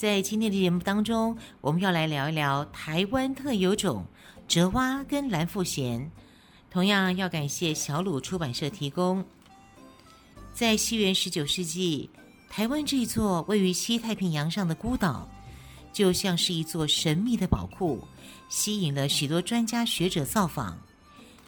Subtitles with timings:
[0.00, 4.02] 在今天的节目当中，我们要来聊一聊台湾特有种
[4.48, 6.08] 折蛙跟蓝腹鷴。
[6.70, 9.22] 同样要感谢小鲁出版社提供。
[10.54, 12.08] 在西元十九世纪，
[12.48, 15.28] 台湾这座位于西太平洋上的孤岛，
[15.92, 18.02] 就像是一座神秘的宝库，
[18.48, 20.78] 吸引了许多专家学者造访。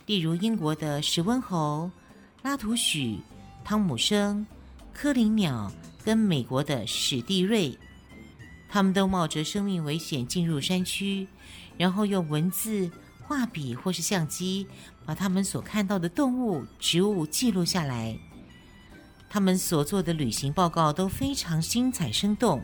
[0.05, 1.91] 例如英国的史温侯、
[2.43, 3.19] 拉图许、
[3.65, 4.47] 汤姆生、
[4.93, 5.73] 科林鸟，
[6.05, 7.75] 跟美国的史蒂瑞，
[8.73, 11.29] 他们都冒着生命危险进入山区，
[11.77, 12.91] 然后用文字。
[13.25, 14.67] 画笔或是相机，
[15.07, 18.19] 把他们所看到的动物、植物记录下来。
[19.31, 22.61] 他们所做的旅行报告都非常精彩生动，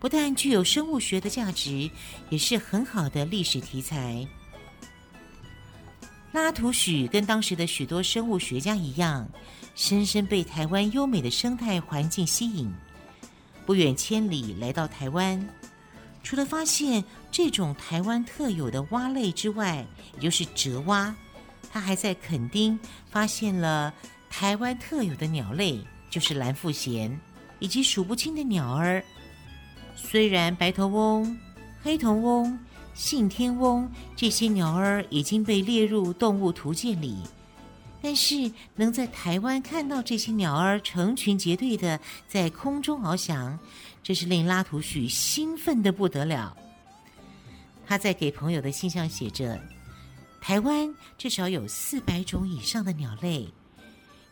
[0.00, 1.88] 不但具有生物学的价值，
[2.30, 4.26] 也是很好的历史题材。
[6.32, 9.28] 拉图许跟当时的许多生物学家一样，
[9.76, 12.72] 深深被台湾优美的生态环境吸引，
[13.66, 15.48] 不远千里来到台湾。
[16.22, 21.14] 除了发现这种台湾特有的蛙类之外，也就是折蛙，
[21.70, 22.78] 他还在垦丁
[23.10, 23.92] 发现了
[24.30, 27.14] 台湾特有的鸟类，就是蓝腹鷴，
[27.58, 29.04] 以及数不清的鸟儿。
[29.94, 31.38] 虽然白头翁、
[31.82, 32.58] 黑头翁、
[32.94, 37.18] 信天翁这些鸟儿已经被列入动物图鉴里，
[38.04, 41.98] 但是能在台湾看到这些鸟儿成群结队的
[42.28, 43.58] 在空中翱翔。
[44.02, 46.54] 这是令拉图许兴奋得不得了。
[47.86, 49.58] 他在给朋友的信上写着
[50.38, 53.48] ：“台湾至少有四百种以上的鸟类，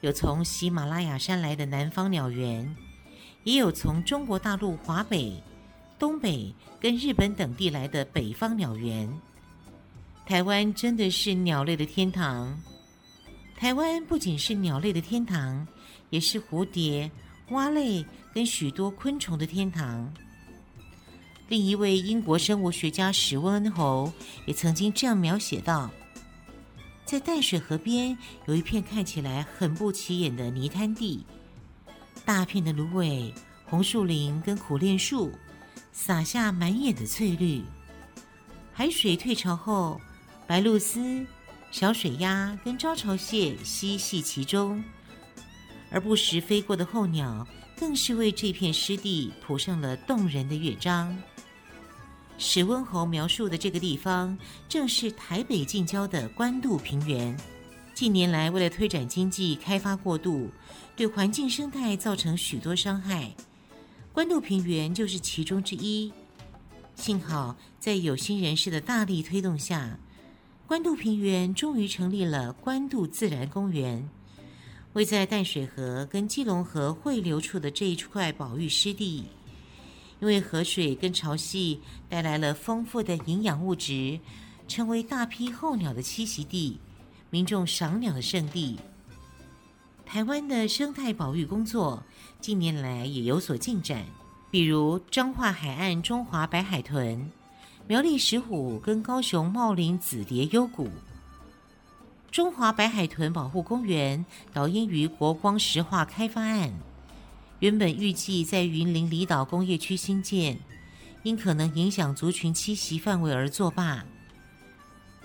[0.03, 2.77] 有从喜马拉雅山来的南方鸟猿，
[3.45, 5.43] 也有从中国大陆华北、
[5.99, 9.11] 东北跟日本等地来的北方鸟猿。
[10.27, 12.55] 台湾真的是鸟类的天堂。
[13.63, 15.65] 台湾不仅是鸟类的天堂，
[16.11, 17.09] 也是蝴蝶。”
[17.51, 20.13] 蛙类跟许多昆虫的天堂。
[21.47, 24.13] 另一位英国生物学家史温侯
[24.47, 25.89] 也曾经这样描写道：
[27.05, 31.25] 在淡水河边有一片看起来很不起眼的泥滩地，
[32.25, 33.33] 大片的芦苇、
[33.65, 35.31] 红树林跟苦楝树，
[35.93, 37.63] 洒下满眼的翠绿。
[38.73, 40.01] 海水退潮后，
[40.49, 41.25] 白鹭鸶、
[41.73, 44.85] 小水鸭跟招潮蟹嬉戏其中。
[45.91, 47.47] 而不时飞过的候鸟，
[47.77, 51.17] 更是为这片湿地谱上了动人的乐章。
[52.37, 54.37] 史温侯描述的这个地方，
[54.69, 57.35] 正是台北近郊的关渡平原。
[57.95, 60.51] 近年来，为了推展经济，开发过度，
[60.95, 63.33] 对环境生态造成许多伤害。
[64.13, 66.13] 关渡平原就是其中之一。
[66.97, 69.99] 幸好，在有心人士的大力推动下，
[70.73, 74.09] 关渡平原终于成立了关渡自然公园。
[74.95, 79.27] 位在淡水河跟基隆河汇流处的这一块保育湿地，
[80.19, 81.77] 因为河水跟潮汐
[82.09, 84.19] 带来了丰富的营养物质，
[84.67, 86.81] 成为大批候鸟的栖息地，
[87.29, 88.81] 民众赏鸟的圣地。
[90.07, 92.03] 台湾的生态保育工作
[92.41, 94.07] 近年来也有所进展，
[94.51, 97.31] 比如彰化海岸中华白海豚、
[97.93, 100.89] 苗栗石虎跟高雄茂林紫蝶幽谷。
[102.31, 106.73] 中华白海豚保护公园导因于国光石化开发案，
[107.59, 110.59] 原本预计在云林离岛工业区兴建，
[111.23, 114.03] 因可能影响族群栖息范围而作罢。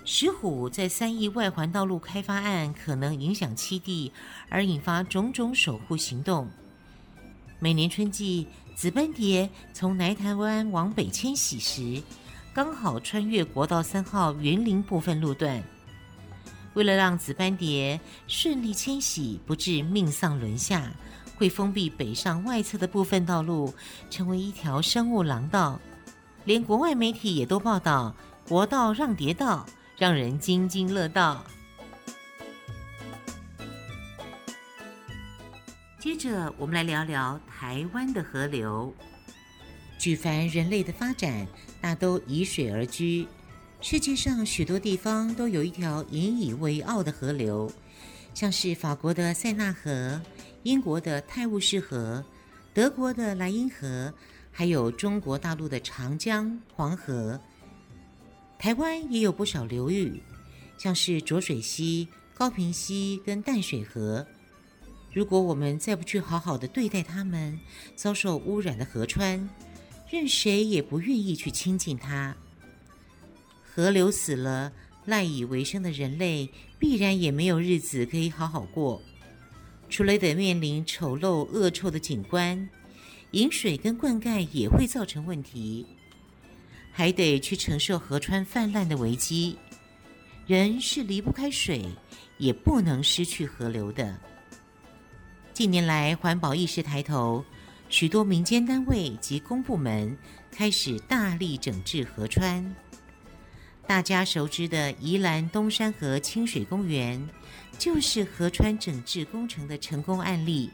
[0.04, 4.12] 石虎在三义外环道路开发案可能影响栖地，
[4.50, 6.46] 而引发种种守护行动。
[7.60, 12.02] 每年春季，紫斑蝶从南台湾往北迁徙时，
[12.58, 15.62] 刚好穿越国道三号云林部分路段。
[16.74, 20.90] 为了让紫斑蝶顺利迁徙，不致命丧轮下，
[21.36, 23.72] 会封闭北上外侧的部分道路，
[24.10, 25.78] 成为一条生物廊道。
[26.46, 28.12] 连国外媒体也都报道
[28.48, 29.64] “国道让蝶道”，
[29.96, 31.44] 让人津津乐道。
[36.00, 38.92] 接着，我们来聊聊台湾的河流。
[39.98, 41.46] 举凡人类的发展，
[41.80, 43.26] 大都依水而居。
[43.80, 47.70] 世界上许多地方都有一条引以为傲的河流，
[48.32, 50.20] 像是法国的塞纳河、
[50.62, 52.24] 英国的泰晤士河、
[52.72, 54.14] 德国的莱茵河，
[54.52, 57.40] 还有中国大陆的长江、黄河。
[58.56, 60.20] 台湾也有不少流域，
[60.76, 64.24] 像是浊水溪、高屏溪跟淡水河。
[65.12, 67.58] 如果我们再不去好好的对待它们，
[67.96, 69.48] 遭受污染的河川，
[70.10, 72.34] 任谁也不愿意去亲近它。
[73.62, 74.72] 河流死了，
[75.04, 79.00] 赖以为生的人类必然也没有日子可以好好过。
[79.90, 82.68] 除了得面临丑陋恶臭的景观，
[83.30, 85.86] 饮水跟灌溉也会造成问题。
[86.90, 89.56] 还得去承受河川泛滥的危机，
[90.46, 91.84] 人是离不开水，
[92.38, 94.18] 也不能失去河流的。
[95.54, 97.44] 近年来，环保意识抬头，
[97.88, 100.16] 许多民间单位及公部门
[100.50, 102.74] 开始大力整治河川。
[103.86, 107.26] 大家熟知的宜兰东山河清水公园，
[107.78, 110.70] 就是河川整治工程的成功案例。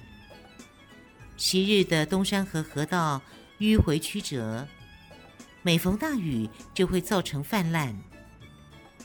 [1.36, 3.22] 昔日的东山河河道
[3.60, 4.66] 迂回曲折。
[5.62, 7.96] 每逢大雨，就会造成泛滥。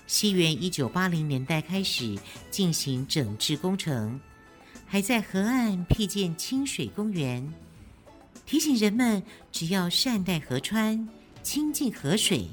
[0.07, 2.17] 西元一九八零年代开始
[2.49, 4.19] 进行整治工程，
[4.87, 7.47] 还在河岸辟建清水公园，
[8.49, 11.07] 提醒人们只要善待河川、
[11.43, 12.47] 亲近河水，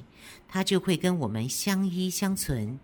[0.47, 2.79] 它就会跟我们相依相存。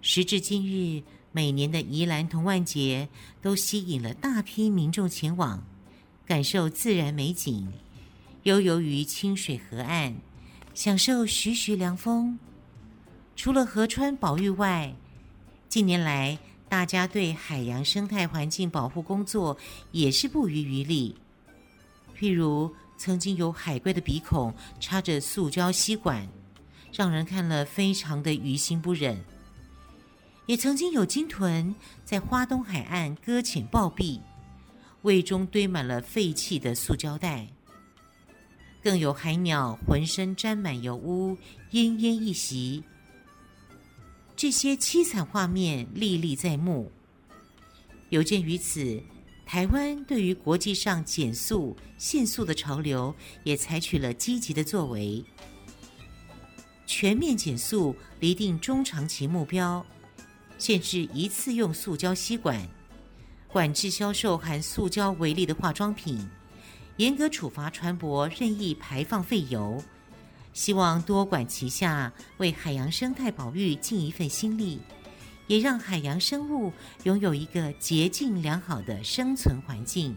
[0.00, 3.06] 时至今日，每年的宜兰童万节
[3.42, 5.62] 都吸引了大批民众前往，
[6.24, 7.70] 感受自然美景。
[8.44, 10.14] 悠游于清水河岸，
[10.72, 12.38] 享受徐徐凉风。
[13.36, 14.96] 除了河川保育外，
[15.68, 19.58] 近年来大家对海洋生态环境保护工作
[19.92, 21.14] 也是不遗余力。
[22.20, 26.28] 譬如，曾经有海龟的鼻孔插着塑胶吸管，
[26.92, 29.16] 让人看了非常的于心不忍；
[30.44, 31.74] 也曾经有鲸豚
[32.04, 34.20] 在花东海岸搁浅暴毙，
[35.00, 37.46] 胃中堆满了废弃的塑胶袋。
[38.82, 41.38] 更有海鸟浑身沾满油污，
[41.70, 42.84] 奄奄一息。
[44.36, 46.92] 这些凄惨画面历历在目。
[48.10, 49.02] 有鉴于此，
[49.50, 53.12] 台湾对于国际上减速、限速的潮流，
[53.42, 55.24] 也采取了积极的作为，
[56.86, 59.84] 全面减速，厘定中长期目标，
[60.56, 62.64] 限制一次用塑胶吸管，
[63.48, 66.24] 管制销售含塑胶为例的化妆品。
[66.98, 69.82] 严格处罚船舶任意排放废油，
[70.52, 74.78] 希望多管齐下，为海洋生态保育尽一份心力，
[75.50, 80.16] 也让海洋生物拥有一个洁净良好的生存环境。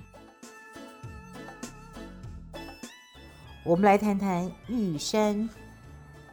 [3.63, 5.49] 我们来谈谈玉山。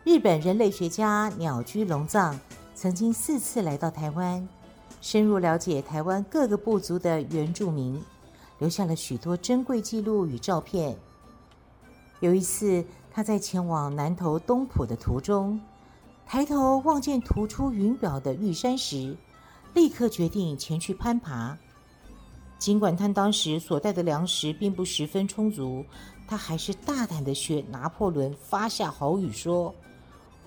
[0.05, 2.38] 日本人类学家鸟居龙藏
[2.75, 4.47] 曾经四次来到台湾，
[5.00, 7.99] 深入了解台湾各个部族的原住民。
[8.58, 10.94] 留下了许多珍贵记录与照片。
[12.20, 15.58] 有一次，他在前往南投东埔的途中，
[16.32, 19.16] 抬头望见突出云表的玉山时，
[19.74, 21.58] 立刻决定前去攀爬。
[22.56, 25.84] 尽管他当时所带的粮食并不十分充足，
[26.28, 29.74] 他还是大胆地学拿破仑发下豪语说：“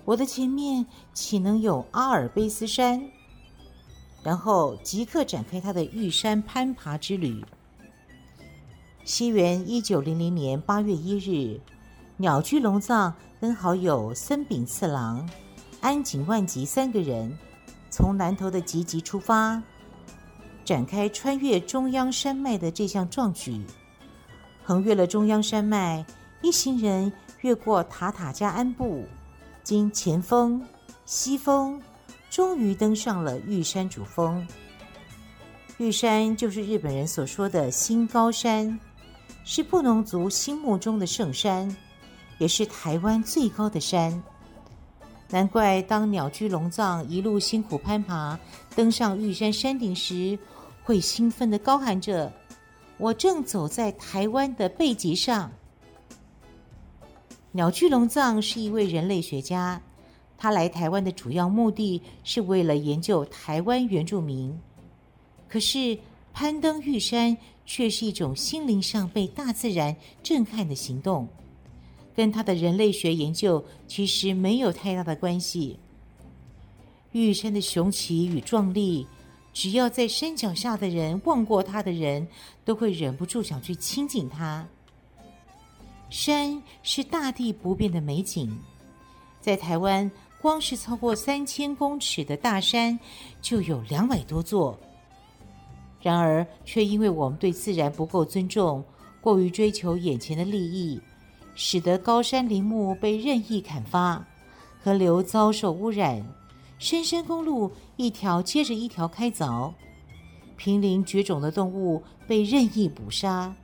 [0.06, 3.06] 我的前面岂能有阿尔卑斯山？”
[4.24, 7.44] 然后即刻展开他的玉山攀爬之旅。
[9.04, 11.60] 西元一九零零年八月一日，
[12.16, 15.28] 鸟居龙藏跟好友森丙次郎、
[15.84, 17.30] 安井万吉三个人
[17.90, 19.62] 从南投的集集出发，
[20.64, 23.62] 展开穿越中央山脉的这项壮举。
[24.62, 26.02] 横越了中央山脉，
[26.40, 27.12] 一行人
[27.42, 29.04] 越过塔塔加鞍部，
[29.62, 30.66] 经前峰、
[31.04, 31.78] 西峰，
[32.30, 34.48] 终于登上了玉山主峰。
[35.76, 38.80] 玉山就是日本人所说的新高山。
[39.44, 41.76] 是布农族心目中的圣山，
[42.38, 44.22] 也是台湾最高的山。
[45.34, 48.38] 难怪当鸟居龙藏一路辛苦攀爬，
[48.76, 50.38] 登上玉山山顶时，
[50.84, 52.32] 会兴奋地高喊着
[52.98, 55.50] ：“我正走在台湾的背脊上。”
[57.50, 59.82] 鸟居龙藏是一位人类学家，
[60.38, 64.56] 他来台湾的主要目的是为了研究台湾原住民。
[65.48, 65.98] 可是
[66.32, 67.36] 攀登玉山，
[67.66, 71.26] 却是一种心灵上被大自然震撼的行动，
[72.14, 75.78] 跟他的人类学研究其实没有太大的关系。
[77.12, 79.06] 玉山的雄奇与壮丽，
[79.52, 82.26] 只要在山脚下的人望过它的人，
[82.64, 84.66] 都会忍不住想去亲近它。
[86.10, 88.56] 山是大地不变的美景，
[89.40, 92.98] 在台湾，光是超过三千公尺的大山
[93.40, 94.78] 就有两百多座。
[96.00, 98.84] 然而，却因为我们对自然不够尊重，
[99.20, 101.00] 过于追求眼前的利益，
[101.54, 104.26] 使得高山林木被任意砍伐，
[104.82, 106.24] 河流遭受污染，
[106.78, 109.72] 深山公路一条接着一条开凿，
[110.56, 113.54] 濒临绝种的动物被任意捕杀。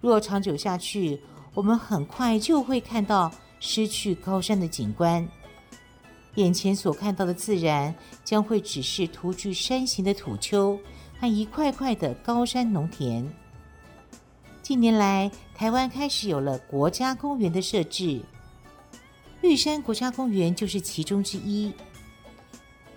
[0.00, 1.20] 若长久下去，
[1.54, 5.26] 我们很快就会看到失去高山的景观。
[6.34, 10.78] 眼前所看到的自然，将会只是徒具山形的土丘
[11.18, 13.26] 和一块块的高山农田。
[14.66, 18.20] 近年来，台湾开始有了国家公园的设置，
[19.40, 21.72] 玉山国家公园就是其中之一。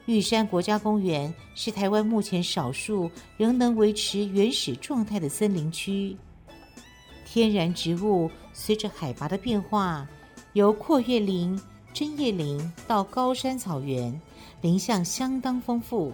[0.08, 6.18] 玉山国家公园是台湾目前少数仍能维持原始状态的森林区。
[7.24, 10.10] 天然植物随着海拔的变化，
[10.54, 11.56] 由阔叶林、
[11.94, 14.20] 针叶林到高山草原，
[14.62, 16.14] 林相相当丰富，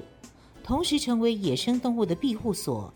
[0.66, 2.94] 同时成为野生动物的庇护所。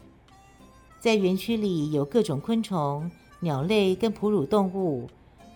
[0.99, 5.09] 在园区里有各种昆虫、鸟类跟哺乳动物，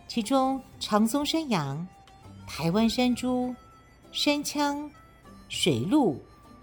[0.08, 1.88] 其中长鬃山羊、
[2.48, 3.54] 台湾山猪、
[4.12, 4.90] 山羌、
[5.50, 6.20] 水鹿、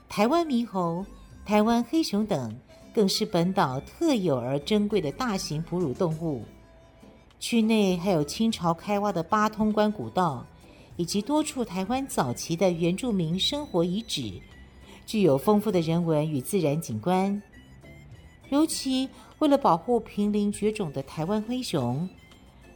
[0.08, 1.04] 台湾猕猴、
[1.44, 2.54] 台湾黑熊等。
[2.92, 6.42] 更是本岛特有而珍贵的大型哺乳动物。
[7.38, 10.44] 区内还有清朝开挖的八通关古道，
[10.96, 14.32] 以及多处台湾早期的原住民生活遗址，
[15.06, 17.40] 具有丰富的人文与自然景观。
[18.50, 22.08] 尤其为了保护濒临绝种的台湾黑熊，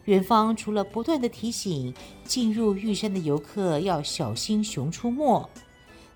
[0.04, 1.92] 园方除了不断地提醒
[2.24, 5.48] 进入玉山的游客要小心熊出没，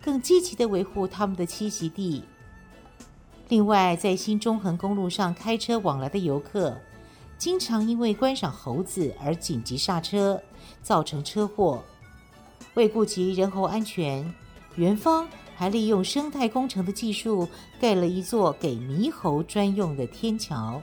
[0.01, 2.25] 更积极地维护他们的栖息地。
[3.49, 6.77] 另外，在新中横公路上开车往来的游客，
[7.37, 10.41] 经常因为观赏猴子而紧急刹车，
[10.83, 11.83] 造成车祸。
[12.75, 14.33] 为顾及人猴安全，
[14.77, 15.27] 园方
[15.59, 17.49] 还利用生态工程的技术，
[17.81, 20.81] 盖了一座给猕猴专用的天桥。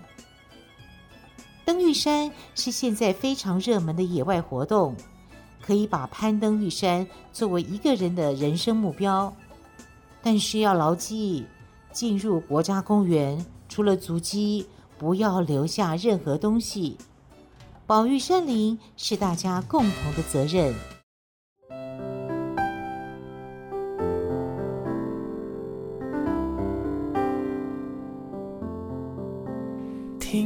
[1.64, 4.94] 登玉山是现在非常热门的野外活动，
[5.62, 9.34] 可以把攀登玉山作为一个人的人生目标，
[10.22, 11.46] 但是要牢记。
[11.94, 14.68] 进入国家公园，除了足迹，
[14.98, 16.98] 不要留下任何东西。
[17.88, 20.76] 保育山林是大家共同的责任。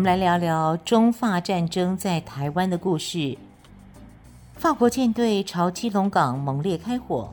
[0.00, 3.36] 我们来聊聊中法战争在台湾的故事。
[4.54, 7.30] 法国舰队朝基隆港猛烈开火，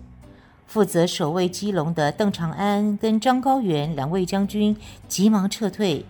[0.66, 4.76] 负责守卫基隆的邓长安跟张高原两位将军
[5.08, 6.06] 急忙撤退，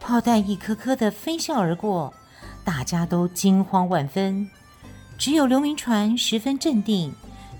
[0.00, 2.12] 炮弹一颗颗的飞啸而过，
[2.64, 4.50] 大家都惊慌万分。
[5.16, 7.14] 只有刘铭传十分镇定，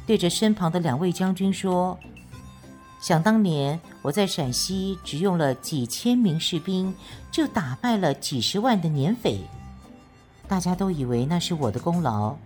[0.04, 1.96] 对着身旁的两位将军说。
[3.00, 6.94] 想当年，我在陕西只用了几千名士兵，
[7.32, 9.40] 就打败了几十万的年匪。
[10.46, 12.36] 大家都以为那是我的功劳，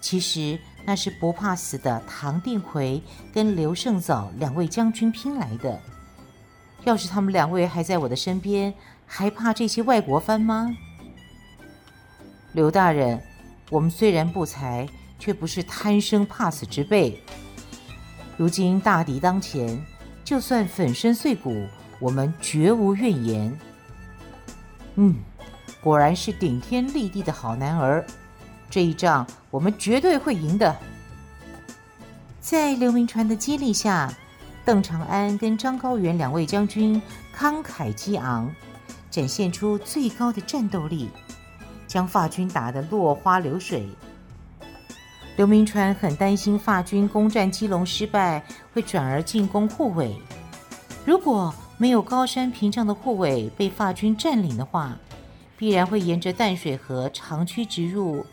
[0.00, 5.78] 其实那是不怕死的唐定奎跟刘胜藻两位将军拼来的。
[6.84, 8.72] 要是他们两位还在我的身边，
[9.04, 10.74] 还怕这些外国番吗？
[12.54, 13.22] 刘大人，
[13.68, 17.22] 我们虽然不才，却不是贪生怕死之辈。
[18.38, 19.84] 如今大敌当前，
[20.30, 21.66] 就算粉身碎骨，
[21.98, 23.58] 我们绝无怨言。
[24.94, 25.16] 嗯，
[25.80, 28.06] 果然是顶天立地的好男儿。
[28.70, 30.76] 这一仗我们绝对会赢的。
[32.38, 34.08] 在刘铭传的激励下，
[34.64, 37.02] 邓长安跟张高原两位将军
[37.36, 38.48] 慷慨激昂，
[39.10, 41.10] 展现出最高的战斗力，
[41.88, 43.88] 将法军打得落花流水。
[45.40, 48.44] 刘铭传很担心法军攻占基隆失败，
[48.74, 50.14] 会转而进攻沪尾。
[51.06, 54.94] 如果没有高山屏障的护卫被法军占领的话，
[55.56, 58.26] 必然会沿着淡水河长驱直入，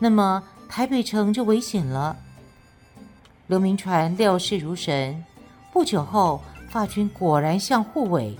[0.00, 2.16] 那么台北城就危险了。
[3.46, 5.24] 刘铭传料事如神，
[5.72, 8.36] 不久后，法军果然向沪尾，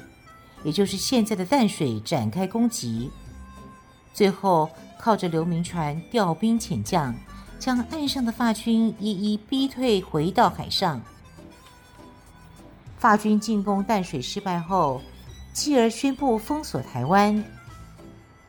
[0.64, 3.12] 也就是现在的淡水展开攻击。
[4.12, 7.14] 最后，靠着刘铭传调兵遣将。
[7.58, 11.00] 将岸上的法军一一逼退回到海上。
[12.99, 15.00] 法军进攻淡水失败后，
[15.52, 17.44] 继而宣布封锁台湾。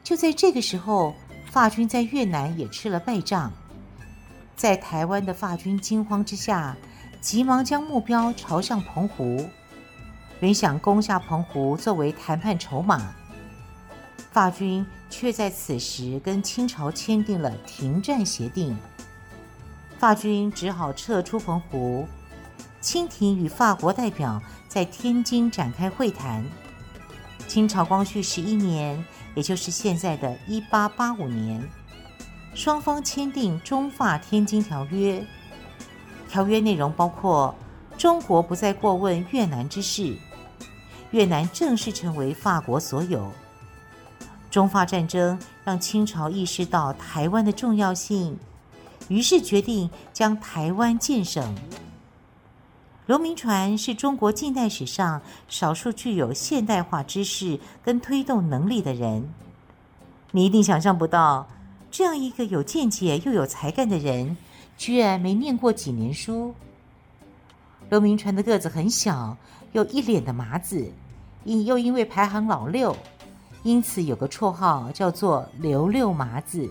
[0.03, 1.13] 就在这个时候，
[1.49, 3.51] 法军在越南也吃了败仗，
[4.55, 6.77] 在台湾的法军惊慌之下，
[7.19, 9.49] 急忙将目标朝向澎湖，
[10.39, 13.13] 原想攻下澎湖作为谈判筹码。
[14.31, 18.77] 法军却在此时跟清朝签订了停战协定，
[19.99, 22.07] 法军只好撤出澎湖。
[22.81, 26.45] 清廷与法国代表在天津展开会谈。
[27.47, 31.67] 清朝光绪十一年，也就是现在的一八八五年，
[32.53, 35.19] 双方签订《中法天津条约》。
[36.29, 37.55] 条约内容包括
[37.97, 40.15] 中国不再过问越南之事，
[41.11, 43.31] 越南正式成为法国所有。
[44.51, 48.37] 中法战争让清朝意识到台湾的重要性，
[49.07, 51.55] 于是决定将台湾建省。
[53.05, 59.31] 刘铭传是中国近代史上少数具有现代化知识跟推动能力的人。
[60.31, 61.47] 你一定想象不到，
[61.91, 64.35] 这样一个有见解又有才干的人，
[64.75, 66.55] 居然没念过几年书。
[67.91, 69.37] 刘铭传的个子很小，
[69.73, 70.91] 又一脸的麻子，
[71.43, 72.97] 因又因为排行老六，
[73.61, 76.67] 因此有个绰号叫做“刘六麻子”。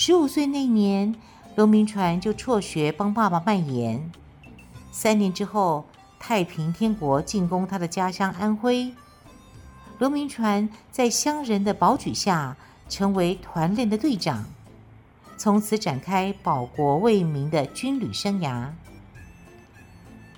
[0.00, 1.12] 十五岁那年，
[1.56, 4.12] 刘铭传就辍学帮爸爸卖盐。
[4.92, 5.84] 三年之后，
[6.20, 8.94] 太平天国进攻他的家乡安徽。
[9.98, 12.56] 刘铭传在乡人的保举下，
[12.88, 14.44] 成为团练的队长，
[15.36, 18.68] 从此展开保国为民的军旅生涯。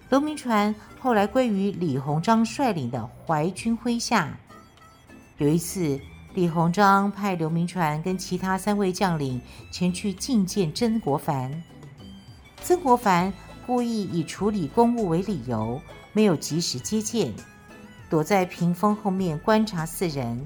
[0.09, 4.39] 刘铭传后来归于李鸿章率领的淮军麾下。
[5.37, 6.01] 有一次，
[6.35, 9.41] 李鸿章派刘铭传跟其他三位将领
[9.71, 11.63] 前去觐见曾国藩。
[12.63, 13.33] 曾国藩。
[13.67, 15.81] 故意以处理公务为理由，
[16.13, 17.33] 没有及时接见，
[18.09, 20.45] 躲在屏风后面观察四人。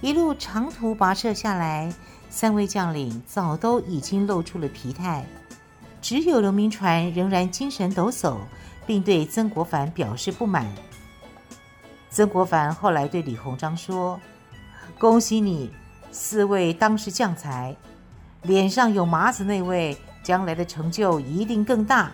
[0.00, 1.92] 一路长途跋涉下来，
[2.30, 5.26] 三位将领早都已经露出了疲态，
[6.00, 8.36] 只有刘铭传仍然精神抖擞，
[8.86, 10.72] 并对曾国藩表示不满。
[12.08, 14.20] 曾国藩后来对李鸿章说
[15.02, 15.68] ：“恭喜你，
[16.12, 17.74] 四位当世将才，
[18.42, 22.12] 脸上有麻子那位。”将来的成就一定更大。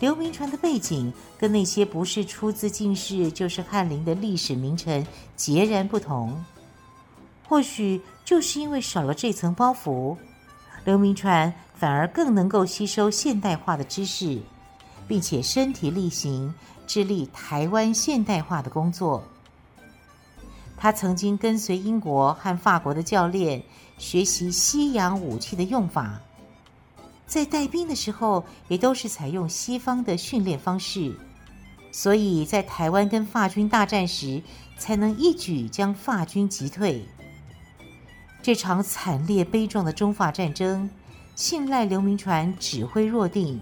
[0.00, 6.44] 刘铭传的背景跟那些不是出自进士就是翰林的历史名臣截然不同，
[7.46, 10.16] 或许就是因为少了这层包袱，
[10.84, 14.40] 刘铭传反而更能够吸收现代化的知识，
[15.06, 16.52] 并且身体力行，
[16.88, 19.22] 致力台湾现代化的工作。
[20.84, 23.62] 他曾经跟随英国和法国的教练。
[23.96, 26.20] 学习西洋武器的用法，
[27.26, 31.16] 在带兵的时候也都是采用西方的训练方式，
[31.90, 34.42] 所以在台湾跟法军大战时，
[34.76, 37.06] 才能一举将法军击退。
[38.42, 40.90] 这场惨烈悲壮的中法战争，
[41.34, 43.58] 信赖刘铭传指挥若定，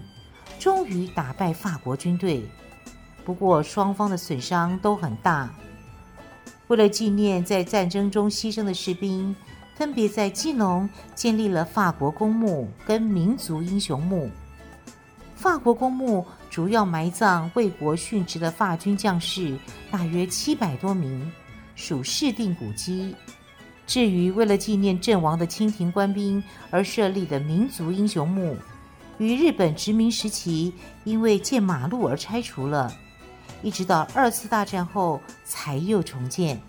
[0.59, 2.43] 终于打败法国军队。
[3.23, 5.49] 不过双方的损伤都很大。
[6.73, 9.35] 为了纪念在战争中牺牲的士兵。
[9.75, 14.29] 分别在基隆建立了法国公墓跟民族英雄墓。
[15.35, 19.57] 法国公墓主要埋葬为国殉职的法军将士，
[19.91, 21.31] 大约七百多名，
[21.75, 23.15] 属市定古迹。
[23.87, 28.55] 至于为了纪念阵亡的清廷官兵而设立的民族英雄墓，
[29.17, 32.93] 于日本殖民时期因为建马路而拆除了，
[33.63, 36.61] 一直到二次大战后才又重建。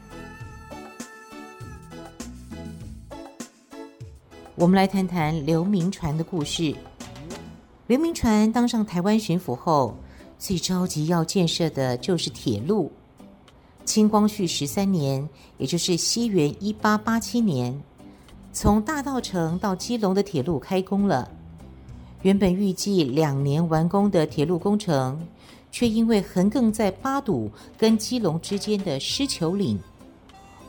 [4.54, 6.74] 我们来谈谈刘铭传的故事。
[7.88, 9.96] 刘铭传当上台湾巡抚后，
[10.38, 12.90] 最着急要建设的就是铁路。
[13.84, 15.28] 清光绪十三年，
[15.58, 17.78] 也就是西元一八八七年，
[18.52, 21.28] 从大稻城到基隆的铁路开工了。
[22.22, 25.26] 原本预计两年完工的铁路工程，
[25.74, 29.76] 却因为横亘在八堵跟基隆之间的狮球岭，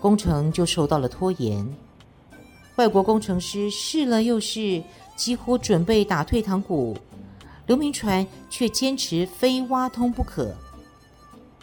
[0.02, 1.64] 工程就受到了拖延。
[2.78, 4.82] 外国工程师试了又试，
[5.16, 6.98] 几乎准备打退堂鼓，
[7.68, 10.52] 刘铭传却坚持非挖通不可。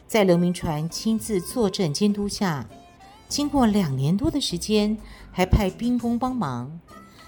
[0.07, 2.65] 在刘铭传亲自坐镇监督下，
[3.29, 4.97] 经过两年多的时间，
[5.33, 6.71] 还派兵工帮忙，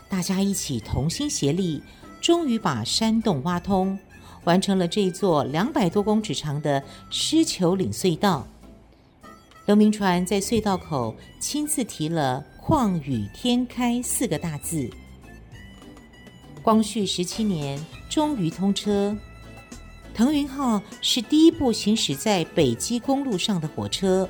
[0.08, 1.82] 大家一起同心协力，
[2.20, 3.98] 终于把山洞挖通，
[4.44, 8.46] 完成了这一座两百多公尺长的狮球岭隧道。
[9.66, 14.90] 刘铭传在隧道口亲自题了“旷宇天开”四个大字，
[16.62, 19.16] 光绪十七年终于通车。
[20.14, 24.28] 腾云号是第一部行驶在北基公路上的火车。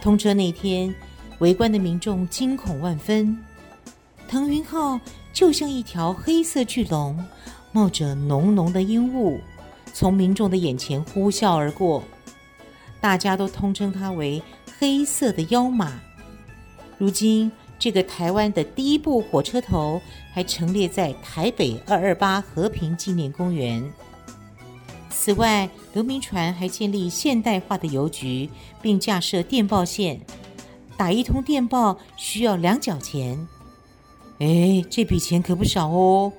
[0.00, 0.94] 通车那天，
[1.38, 3.36] 围观的民众惊恐万分。
[4.28, 5.00] 腾云号
[5.32, 7.18] 就像一条黑色巨龙，
[7.72, 9.40] 冒着浓浓的烟雾，
[9.92, 12.02] 从民众的眼前呼啸而过。
[13.00, 14.42] 大家都通称它为
[14.78, 16.00] “黑色的妖马”。
[16.98, 20.00] 如今，这个台湾的第一部火车头
[20.32, 23.88] 还陈列在台北二二八和平纪念公园。
[25.10, 28.48] 此外，刘铭传还建立现代化的邮局，
[28.82, 30.20] 并架设电报线，
[30.96, 33.46] 打一通电报需要两角钱。
[34.38, 36.32] 哎，这笔钱可不少哦！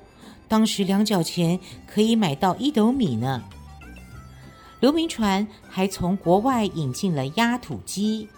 [0.50, 3.42] 当时两角钱可以买到一斗米呢。
[4.80, 8.28] 刘铭传还从国外引进了压土机。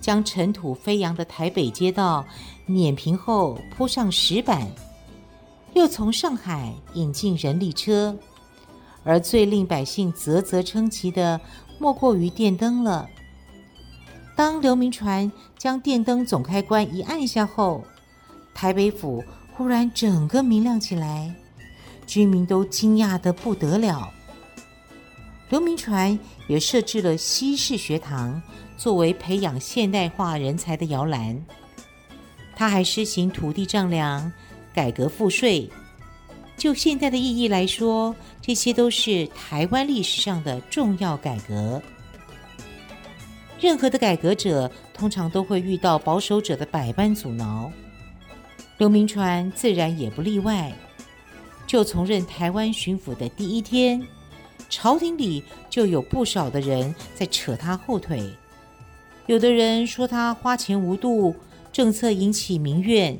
[0.00, 2.26] 将尘土飞扬的台北街道
[2.66, 4.68] 碾平后铺上石板，
[5.72, 8.14] 又从上海引进人力车，
[9.02, 11.40] 而最令百姓啧啧称奇的，
[11.78, 13.08] 莫过于电灯了。
[14.36, 17.82] 当刘铭传将电灯总开关一按下后，
[18.54, 21.34] 台北府忽然整个明亮起来，
[22.06, 24.12] 居民都惊讶得不得了。
[25.50, 28.42] 刘铭传也设置了西式学堂。
[28.76, 31.40] 作为培养现代化人才的摇篮，
[32.56, 34.30] 他还实行土地丈量、
[34.74, 35.70] 改革赋税。
[36.56, 41.80] 就现在的意义来说，这些都是台湾历史上的重要改革。
[43.60, 47.70] 任何的改革者，通常都会遇到保守者的百般阻挠，
[48.78, 50.72] 刘铭传自然也不例外。
[51.66, 54.00] 就从任台湾巡抚的第一天，
[54.68, 58.30] 朝廷里就有不少的人在扯他后腿。
[59.26, 61.34] 有的人说他花钱无度，
[61.72, 63.16] 政策引起民怨；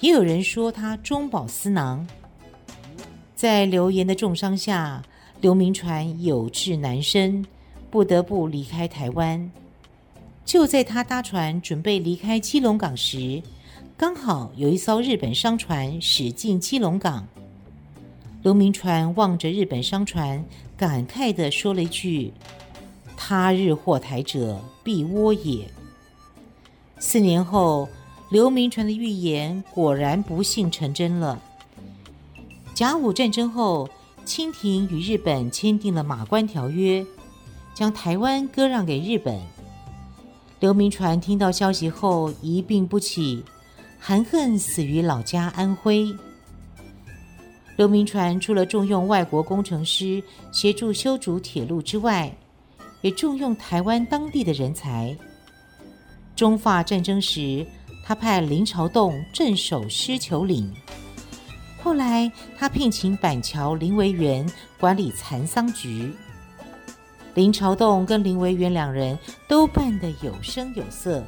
[0.00, 2.06] 也有人说他中饱私囊。
[3.34, 5.02] 在流言的重伤下，
[5.40, 7.44] 刘铭传有志难伸，
[7.90, 9.50] 不得不离开台湾。
[10.44, 13.42] 就在他搭船准备离开基隆港时，
[13.96, 17.26] 刚好有一艘日本商船驶进基隆港。
[18.42, 20.44] 刘铭传望着日本商船，
[20.76, 22.32] 感慨地说了一句。
[23.16, 25.64] 他日祸台者，必倭也。
[26.98, 27.88] 四年后，
[28.30, 31.40] 刘铭传的预言果然不幸成真了。
[32.74, 33.88] 甲午战争后，
[34.24, 37.00] 清廷与日本签订了《马关条约》，
[37.72, 39.40] 将台湾割让给日本。
[40.58, 43.44] 刘铭传听到消息后一病不起，
[44.00, 46.12] 含恨死于老家安徽。
[47.76, 52.30] 刘铭传除了重用外国工程师协助修筑铁路之外，
[53.00, 55.16] 也重用台湾当地的人才。
[56.36, 57.66] 中法战争时，
[58.04, 60.72] 他派林朝栋镇守狮球岭。
[61.82, 66.12] 后来，他聘请板桥林维源管理蚕桑局。
[67.34, 71.24] 林朝栋跟林维源两人都办得有声有色。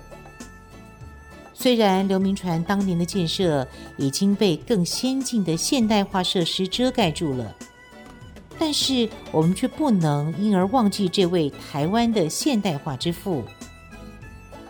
[1.65, 7.57] 虽然刘铭传当年的建设已经被更先进的现代化设施遮盖住了。
[8.59, 13.43] 但是我们却不能因而忘记这位台湾的现代化之父。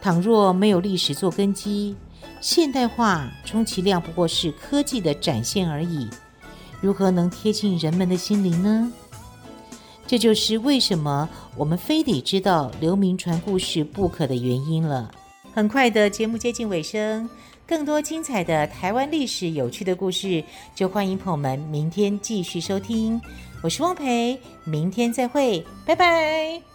[0.00, 1.96] 倘若没有历史做根基，
[2.40, 6.08] 现代化充其量不过是科技的展现而已，
[6.80, 8.92] 如何能贴近人们的心灵呢？
[10.06, 15.10] 这就是为什么我们非得知道刘铭传故事不可的原因了。
[15.54, 17.30] 很快的节目接近尾声，
[17.64, 20.42] 更多精彩的台湾历史有趣的故事，
[20.74, 23.20] 就欢迎朋友们明天继续收听。
[23.62, 26.73] 我是汪培，明天再会，拜拜。